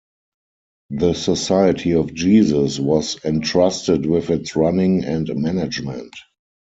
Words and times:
The 0.89 1.13
Society 1.13 1.91
of 1.93 2.11
Jesus 2.11 2.79
was 2.79 3.23
entrusted 3.23 4.07
with 4.07 4.31
its 4.31 4.55
running 4.55 5.03
and 5.03 5.29
management. 5.35 6.15